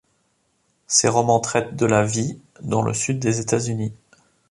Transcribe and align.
Ses 0.87 1.09
romans 1.09 1.39
traitent 1.39 1.75
de 1.75 1.85
la 1.85 2.03
vie 2.03 2.39
dans 2.61 2.81
le 2.81 2.91
Sud 2.91 3.19
des 3.19 3.39
États-Unis. 3.39 3.93